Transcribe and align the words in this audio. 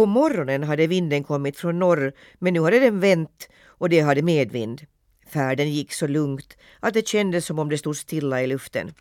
På 0.00 0.06
morgonen 0.06 0.62
hade 0.62 0.86
vinden 0.86 1.24
kommit 1.24 1.56
från 1.56 1.78
norr 1.78 2.12
men 2.38 2.54
nu 2.54 2.60
hade 2.60 2.80
den 2.80 3.00
vänt 3.00 3.48
och 3.66 3.88
det 3.88 4.00
hade 4.00 4.22
medvind. 4.22 4.86
Färden 5.26 5.70
gick 5.70 5.92
så 5.92 6.06
lugnt 6.06 6.56
att 6.80 6.94
det 6.94 7.08
kändes 7.08 7.46
som 7.46 7.58
om 7.58 7.68
det 7.68 7.78
stod 7.78 7.96
stilla 7.96 8.42
i 8.42 8.46
luften. 8.46 8.94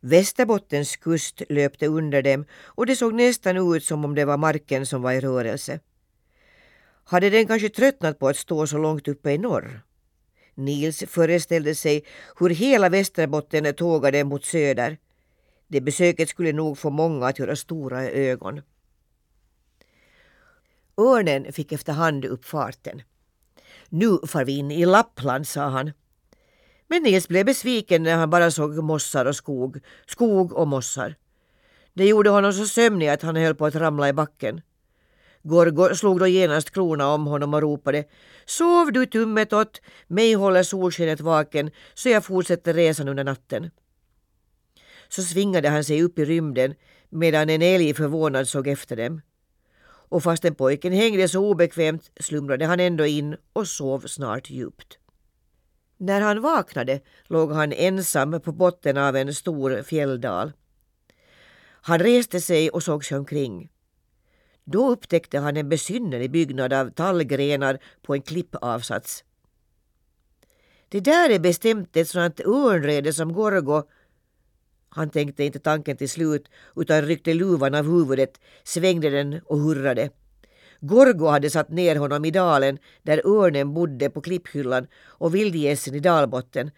Västerbottens 0.00 0.96
kust 0.96 1.42
löpte 1.48 1.86
under 1.86 2.22
dem 2.22 2.44
och 2.64 2.86
det 2.86 2.96
såg 2.96 3.14
nästan 3.14 3.74
ut 3.74 3.84
som 3.84 4.04
om 4.04 4.14
det 4.14 4.24
var 4.24 4.36
marken 4.36 4.86
som 4.86 5.02
var 5.02 5.12
i 5.12 5.20
rörelse. 5.20 5.80
Hade 7.04 7.30
den 7.30 7.46
kanske 7.46 7.68
tröttnat 7.68 8.18
på 8.18 8.28
att 8.28 8.36
stå 8.36 8.66
så 8.66 8.78
långt 8.78 9.08
uppe 9.08 9.30
i 9.30 9.38
norr? 9.38 9.80
Nils 10.54 11.04
föreställde 11.06 11.74
sig 11.74 12.04
hur 12.38 12.50
hela 12.50 12.88
Västerbotten 12.88 13.74
tågade 13.74 14.24
mot 14.24 14.44
söder. 14.44 14.98
Det 15.68 15.80
besöket 15.80 16.28
skulle 16.28 16.52
nog 16.52 16.78
få 16.78 16.90
många 16.90 17.26
att 17.26 17.38
göra 17.38 17.56
stora 17.56 18.02
ögon. 18.10 18.60
Örnen 20.98 21.52
fick 21.52 21.72
efterhand 21.72 22.24
upp 22.24 22.44
farten. 22.44 23.02
Nu 23.88 24.18
far 24.26 24.44
vi 24.44 24.56
in 24.56 24.70
i 24.70 24.86
Lappland, 24.86 25.46
sa 25.46 25.68
han. 25.68 25.92
Men 26.88 27.02
Nils 27.02 27.28
blev 27.28 27.46
besviken 27.46 28.02
när 28.02 28.16
han 28.16 28.30
bara 28.30 28.50
såg 28.50 28.84
mossar 28.84 29.26
och 29.26 29.36
skog, 29.36 29.80
skog 30.06 30.52
och 30.52 30.68
mossar. 30.68 31.14
Det 31.94 32.06
gjorde 32.06 32.30
honom 32.30 32.52
så 32.52 32.66
sömnig 32.66 33.08
att 33.08 33.22
han 33.22 33.36
höll 33.36 33.54
på 33.54 33.66
att 33.66 33.74
ramla 33.74 34.08
i 34.08 34.12
backen. 34.12 34.60
Gorgo 35.42 35.94
slog 35.94 36.18
då 36.18 36.26
genast 36.26 36.70
klorna 36.70 37.08
om 37.08 37.26
honom 37.26 37.54
och 37.54 37.62
ropade 37.62 38.04
Sov 38.46 38.92
du 38.92 39.06
tummet 39.06 39.52
åt? 39.52 39.80
mig 40.06 40.34
håller 40.34 40.62
solskenet 40.62 41.20
vaken 41.20 41.70
så 41.94 42.08
jag 42.08 42.24
fortsätter 42.24 42.74
resan 42.74 43.08
under 43.08 43.24
natten. 43.24 43.70
Så 45.08 45.22
svingade 45.22 45.68
han 45.68 45.84
sig 45.84 46.02
upp 46.02 46.18
i 46.18 46.24
rymden 46.24 46.74
medan 47.08 47.50
en 47.50 47.62
älg 47.62 47.94
förvånad 47.94 48.48
såg 48.48 48.68
efter 48.68 48.96
dem. 48.96 49.20
Och 50.08 50.22
fastän 50.22 50.54
pojken 50.54 50.92
hängde 50.92 51.28
så 51.28 51.50
obekvämt 51.50 52.10
slumrade 52.20 52.66
han 52.66 52.80
ändå 52.80 53.06
in 53.06 53.36
och 53.52 53.68
sov 53.68 54.00
snart 54.00 54.50
djupt. 54.50 54.98
När 55.96 56.20
han 56.20 56.42
vaknade 56.42 57.00
låg 57.26 57.52
han 57.52 57.72
ensam 57.72 58.40
på 58.40 58.52
botten 58.52 58.96
av 58.96 59.16
en 59.16 59.34
stor 59.34 59.82
fjälldal. 59.82 60.52
Han 61.70 61.98
reste 61.98 62.40
sig 62.40 62.70
och 62.70 62.82
såg 62.82 63.04
sig 63.04 63.18
omkring. 63.18 63.70
Då 64.64 64.90
upptäckte 64.90 65.38
han 65.38 65.56
en 65.56 65.68
besynnerlig 65.68 66.30
byggnad 66.30 66.72
av 66.72 66.90
tallgrenar 66.90 67.78
på 68.02 68.14
en 68.14 68.22
klippavsats. 68.22 69.24
Det 70.88 71.00
där 71.00 71.30
är 71.30 71.38
bestämt 71.38 71.96
ett 71.96 72.08
sådant 72.08 72.40
örnrede 72.40 73.12
som 73.12 73.32
Gorgo 73.32 73.82
han 74.88 75.10
tänkte 75.10 75.44
inte 75.44 75.58
tanken 75.58 75.96
till 75.96 76.08
slut 76.08 76.48
utan 76.76 77.02
ryckte 77.02 77.34
luvan 77.34 77.74
av 77.74 77.84
huvudet, 77.84 78.40
svängde 78.64 79.10
den 79.10 79.40
och 79.44 79.58
hurrade. 79.58 80.10
Gorgo 80.80 81.26
hade 81.26 81.50
satt 81.50 81.68
ner 81.70 81.96
honom 81.96 82.24
i 82.24 82.30
dalen 82.30 82.78
där 83.02 83.26
örnen 83.26 83.74
bodde 83.74 84.10
på 84.10 84.20
klipphyllan 84.20 84.86
och 85.06 85.34
vildgässen 85.34 85.94
i 85.94 86.00
dalbotten. 86.00 86.70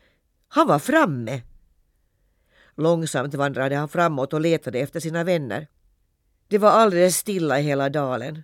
Han 0.48 0.66
var 0.66 0.78
framme! 0.78 1.42
Långsamt 2.76 3.34
vandrade 3.34 3.76
han 3.76 3.88
framåt 3.88 4.32
och 4.32 4.40
letade 4.40 4.78
efter 4.78 5.00
sina 5.00 5.24
vänner. 5.24 5.66
Det 6.48 6.58
var 6.58 6.70
alldeles 6.70 7.16
stilla 7.16 7.60
i 7.60 7.62
hela 7.62 7.88
dalen. 7.88 8.42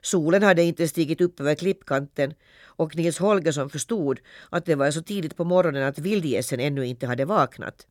Solen 0.00 0.42
hade 0.42 0.62
inte 0.62 0.88
stigit 0.88 1.20
upp 1.20 1.40
över 1.40 1.54
klippkanten 1.54 2.34
och 2.64 2.96
Nils 2.96 3.18
Holgersson 3.18 3.70
förstod 3.70 4.20
att 4.50 4.66
det 4.66 4.74
var 4.74 4.90
så 4.90 5.02
tidigt 5.02 5.36
på 5.36 5.44
morgonen 5.44 5.82
att 5.82 5.98
vildgässen 5.98 6.60
ännu 6.60 6.86
inte 6.86 7.06
hade 7.06 7.24
vaknat. 7.24 7.86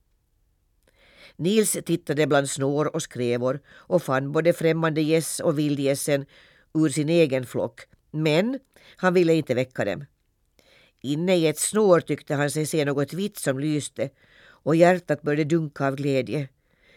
Nils 1.37 1.77
tittade 1.85 2.27
bland 2.27 2.49
snår 2.49 2.95
och 2.95 3.01
skrevor 3.01 3.59
och 3.67 4.03
fann 4.03 4.31
både 4.31 4.53
främmande 4.53 5.01
gäss 5.01 5.39
och 5.39 5.59
vildgässen 5.59 6.25
ur 6.73 6.89
sin 6.89 7.09
egen 7.09 7.45
flock, 7.45 7.81
men 8.11 8.59
han 8.95 9.13
ville 9.13 9.33
inte 9.33 9.53
väcka 9.53 9.85
dem. 9.85 10.05
Inne 11.01 11.35
i 11.35 11.47
ett 11.47 11.59
snår 11.59 11.99
tyckte 11.99 12.35
han 12.35 12.51
sig 12.51 12.65
se 12.65 12.85
något 12.85 13.13
vitt 13.13 13.37
som 13.37 13.59
lyste 13.59 14.09
och 14.47 14.75
hjärtat 14.75 15.21
började 15.21 15.43
dunka 15.43 15.87
av 15.87 15.95
glädje. 15.95 16.49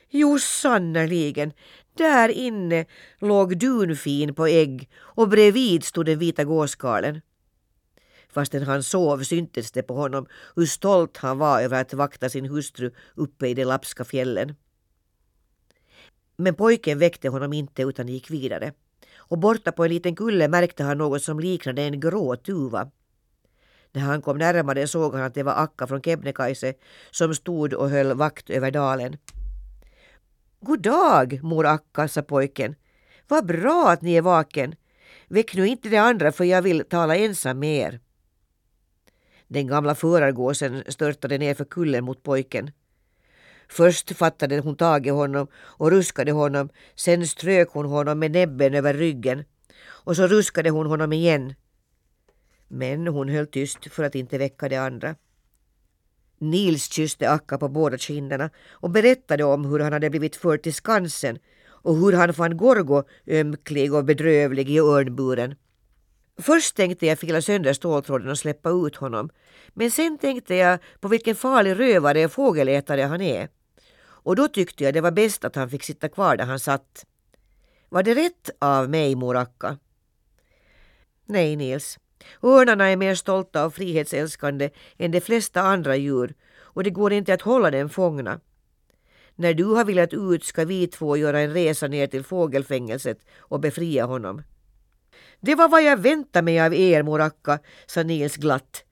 Jo, 0.09 0.39
sannerligen, 0.39 1.53
där 1.95 2.29
inne 2.29 2.85
låg 3.19 3.59
dunfin 3.59 4.35
på 4.35 4.47
ägg 4.47 4.89
och 4.99 5.29
bredvid 5.29 5.85
stod 5.85 6.07
den 6.07 6.19
vita 6.19 6.45
gåskalen. 6.45 7.21
Fastän 8.33 8.63
han 8.63 8.83
sov 8.83 9.23
syntes 9.23 9.73
det 9.73 9.83
på 9.83 9.95
honom 9.95 10.27
hur 10.57 10.67
stolt 10.67 11.17
han 11.17 11.39
var 11.39 11.61
över 11.61 11.81
att 11.81 11.95
vakta 11.95 12.29
sin 12.29 12.47
hustru 12.47 12.91
uppe 13.15 13.49
i 13.49 13.55
de 13.55 13.65
lapska 13.65 14.05
fjällen. 14.05 14.55
Men 16.37 16.55
pojken 16.55 16.99
väckte 16.99 17.29
honom 17.29 17.53
inte 17.53 17.83
utan 17.83 18.09
gick 18.09 18.31
vidare. 18.31 18.73
Och 19.17 19.39
borta 19.39 19.73
på 19.73 19.85
en 19.85 19.91
liten 19.91 20.17
kulle 20.17 20.49
märkte 20.49 20.85
han 20.85 20.99
något 20.99 21.23
som 21.23 21.41
liknade 21.41 21.83
en 21.83 22.01
grå 22.01 22.37
tuva. 22.37 22.91
När 23.93 24.03
han 24.03 24.23
kom 24.23 24.39
närmare 24.39 24.87
såg 24.87 25.15
han 25.15 25.23
att 25.23 25.35
det 25.35 25.43
var 25.43 25.53
Akka 25.53 25.87
från 25.87 26.03
Kebnekaise 26.03 26.75
som 27.11 27.35
stod 27.35 27.75
och 27.75 27.91
höll 27.91 28.15
vakt 28.15 28.51
över 28.51 28.71
dalen. 28.71 29.17
God 30.61 30.83
dag, 30.83 31.41
mor 31.43 31.67
Akka, 31.67 32.09
sa 32.09 32.23
pojken. 32.23 32.75
Vad 33.29 33.47
bra 33.47 33.91
att 33.91 34.03
ni 34.03 34.15
är 34.15 34.23
vaken. 34.23 34.75
Väck 35.29 35.55
nu 35.55 35.69
inte 35.69 35.89
de 35.89 35.97
andra 35.97 36.33
för 36.33 36.45
jag 36.45 36.63
vill 36.63 36.85
tala 36.85 37.17
ensam 37.17 37.59
med 37.59 37.79
er. 37.79 38.01
Den 39.51 39.67
gamla 39.67 39.95
förargåsen 39.95 40.85
störtade 40.89 41.39
ner 41.39 41.55
för 41.55 41.65
kullen 41.65 42.05
mot 42.05 42.23
pojken. 42.23 42.71
Först 43.69 44.17
fattade 44.17 44.59
hon 44.59 44.77
tag 44.77 45.07
i 45.07 45.11
honom 45.11 45.47
och 45.55 45.91
ruskade 45.91 46.33
honom, 46.33 46.69
sen 46.95 47.27
strök 47.27 47.69
hon 47.73 47.87
honom 47.87 48.19
med 48.19 48.31
näbben 48.31 48.75
över 48.75 48.95
ryggen 48.95 49.45
och 49.83 50.17
så 50.17 50.27
ruskade 50.27 50.71
hon 50.71 50.87
honom 50.87 51.13
igen. 51.13 51.55
Men 52.69 53.07
hon 53.07 53.29
höll 53.29 53.47
tyst 53.47 53.93
för 53.93 54.05
att 54.05 54.15
inte 54.15 54.39
väcka 54.39 54.69
de 54.69 54.77
andra. 54.77 55.15
Nils 56.39 56.93
kysste 56.93 57.31
Akka 57.31 57.59
på 57.59 57.69
båda 57.69 57.99
kinderna 57.99 58.51
och 58.71 58.91
berättade 58.91 59.45
om 59.45 59.65
hur 59.65 59.81
han 59.81 59.93
hade 59.93 60.11
blivit 60.11 60.37
förd 60.37 60.63
till 60.63 60.75
Skansen 60.75 61.39
och 61.67 61.97
hur 61.97 62.13
han 62.13 62.35
fann 62.35 62.57
Gorgo 62.57 63.03
ömklig 63.27 63.95
och 63.95 64.05
bedrövlig 64.05 64.71
i 64.71 64.79
örnburen. 64.79 65.55
Först 66.43 66.77
tänkte 66.77 67.07
jag 67.07 67.19
fila 67.19 67.43
sönder 67.43 67.73
ståltråden 67.73 68.29
och 68.29 68.39
släppa 68.39 68.71
ut 68.71 68.97
honom. 68.97 69.31
Men 69.69 69.91
sen 69.91 70.19
tänkte 70.19 70.55
jag 70.55 70.79
på 71.01 71.09
vilken 71.09 71.37
farlig 71.37 71.79
rövare 71.79 72.25
och 72.25 72.33
fågelätare 72.33 73.03
han 73.03 73.21
är. 73.21 73.49
Och 74.03 74.37
då 74.37 74.49
tyckte 74.49 74.85
jag 74.85 74.95
det 74.95 75.01
var 75.01 75.11
bäst 75.11 75.45
att 75.45 75.57
han 75.57 75.71
fick 75.71 75.85
sitta 75.85 76.09
kvar 76.09 76.37
där 76.37 76.45
han 76.45 76.61
satt. 76.61 77.07
Var 77.89 78.03
det 78.03 78.15
rätt 78.15 78.51
av 78.59 78.91
mig, 78.91 79.15
Moracka? 79.15 79.79
Nej, 81.27 81.57
Nils. 81.57 81.99
Örnarna 82.43 82.87
är 82.87 82.97
mer 82.97 83.15
stolta 83.15 83.67
och 83.67 83.75
frihetsälskande 83.75 84.71
än 84.99 85.11
de 85.11 85.21
flesta 85.21 85.61
andra 85.61 85.97
djur 85.97 86.35
och 86.61 86.85
det 86.85 86.91
går 86.91 87.13
inte 87.13 87.35
att 87.35 87.43
hålla 87.43 87.71
dem 87.71 87.89
fångna. 87.89 88.41
När 89.35 89.55
du 89.55 89.65
har 89.65 89.85
velat 89.85 90.13
ut 90.13 90.45
ska 90.45 90.65
vi 90.65 90.87
två 90.87 91.17
göra 91.17 91.41
en 91.41 91.53
resa 91.53 91.89
ner 91.89 92.07
till 92.07 92.25
fågelfängelset 92.25 93.19
och 93.39 93.61
befria 93.61 94.05
honom. 94.05 94.43
Det 95.41 95.55
var 95.55 95.69
vad 95.69 95.83
jag 95.83 95.97
väntade 95.97 96.45
mig 96.45 96.61
av 96.61 96.75
er, 96.75 97.03
Moracka, 97.03 97.59
sa 97.87 98.03
Nils 98.03 98.37
glatt. 98.37 98.85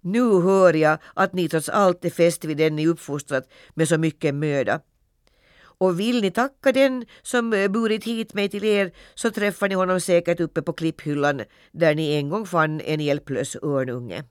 Nu 0.00 0.40
hör 0.40 0.74
jag 0.74 0.98
att 1.14 1.32
ni 1.32 1.48
trots 1.48 1.68
allt 1.68 2.04
är 2.04 2.10
fäst 2.10 2.44
vid 2.44 2.56
den 2.56 2.76
ni 2.76 2.86
uppfostrat 2.86 3.48
med 3.74 3.88
så 3.88 3.98
mycket 3.98 4.34
möda. 4.34 4.80
Och 5.62 6.00
vill 6.00 6.22
ni 6.22 6.30
tacka 6.30 6.72
den 6.72 7.04
som 7.22 7.52
eh, 7.52 7.68
burit 7.68 8.04
hit 8.04 8.34
mig 8.34 8.48
till 8.48 8.64
er 8.64 8.92
så 9.14 9.30
träffar 9.30 9.68
ni 9.68 9.74
honom 9.74 10.00
säkert 10.00 10.40
uppe 10.40 10.62
på 10.62 10.72
klipphyllan 10.72 11.42
där 11.72 11.94
ni 11.94 12.14
en 12.14 12.28
gång 12.28 12.46
fann 12.46 12.80
en 12.80 13.00
hjälplös 13.00 13.56
örnunge. 13.56 14.24